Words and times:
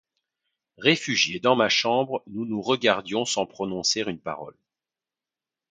Réfugiés 0.79 1.39
dans 1.39 1.55
ma 1.55 1.69
chambre, 1.69 2.23
nous 2.25 2.43
nous 2.47 2.63
regardions 2.63 3.23
sans 3.23 3.45
prononcer 3.45 4.01
une 4.01 4.17
parole. 4.19 4.57